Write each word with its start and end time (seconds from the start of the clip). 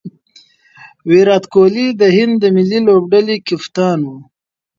ویرات 1.09 1.43
کهولي 1.51 1.87
د 2.01 2.03
هند 2.15 2.33
د 2.41 2.45
ملي 2.55 2.79
لوبډلي 2.87 3.35
کپتان 3.47 3.99
وو. 4.07 4.17